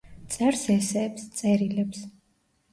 [0.35, 2.05] წერს ესეებს, წერილებს.